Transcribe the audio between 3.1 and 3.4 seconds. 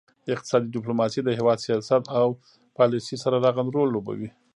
سره